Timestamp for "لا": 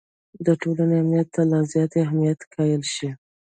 1.51-1.59